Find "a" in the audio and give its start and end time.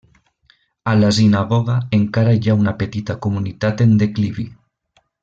0.93-0.95